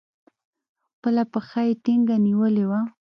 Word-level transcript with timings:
خپله 0.93 1.23
پښه 1.31 1.61
يې 1.67 1.73
ټينگه 1.83 2.17
نيولې 2.25 2.65
وه. 2.69 2.81